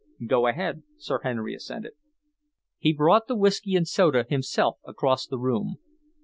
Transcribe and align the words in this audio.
"Go 0.25 0.47
ahead," 0.47 0.81
Sir 0.97 1.19
Henry 1.21 1.53
assented. 1.53 1.91
He 2.79 2.91
brought 2.91 3.27
the 3.27 3.35
whisky 3.35 3.75
and 3.75 3.87
soda 3.87 4.25
himself 4.27 4.79
across 4.83 5.27
the 5.27 5.37
room. 5.37 5.75